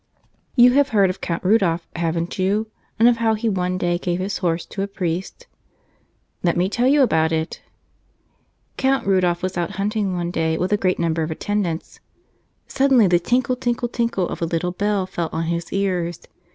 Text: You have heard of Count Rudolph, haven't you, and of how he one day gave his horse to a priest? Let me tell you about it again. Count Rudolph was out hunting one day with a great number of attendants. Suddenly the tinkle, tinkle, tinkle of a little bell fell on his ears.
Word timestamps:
You 0.55 0.71
have 0.71 0.89
heard 0.89 1.11
of 1.11 1.21
Count 1.21 1.43
Rudolph, 1.43 1.87
haven't 1.95 2.39
you, 2.39 2.65
and 2.97 3.07
of 3.07 3.17
how 3.17 3.35
he 3.35 3.47
one 3.47 3.77
day 3.77 3.99
gave 3.99 4.19
his 4.19 4.39
horse 4.39 4.65
to 4.65 4.81
a 4.81 4.87
priest? 4.87 5.45
Let 6.41 6.57
me 6.57 6.69
tell 6.69 6.87
you 6.87 7.03
about 7.03 7.31
it 7.31 7.57
again. 7.61 7.71
Count 8.77 9.05
Rudolph 9.05 9.43
was 9.43 9.57
out 9.59 9.73
hunting 9.75 10.15
one 10.15 10.31
day 10.31 10.57
with 10.57 10.73
a 10.73 10.75
great 10.75 10.97
number 10.97 11.21
of 11.21 11.29
attendants. 11.29 11.99
Suddenly 12.67 13.05
the 13.09 13.19
tinkle, 13.19 13.55
tinkle, 13.55 13.89
tinkle 13.89 14.27
of 14.27 14.41
a 14.41 14.45
little 14.45 14.71
bell 14.71 15.05
fell 15.05 15.29
on 15.31 15.43
his 15.43 15.71
ears. 15.71 16.21